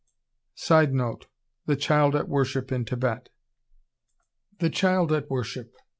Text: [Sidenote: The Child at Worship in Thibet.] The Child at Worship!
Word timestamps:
[Sidenote: 0.55 1.27
The 1.67 1.75
Child 1.75 2.15
at 2.15 2.27
Worship 2.27 2.71
in 2.71 2.85
Thibet.] 2.85 3.29
The 4.57 4.71
Child 4.71 5.11
at 5.11 5.29
Worship! 5.29 5.75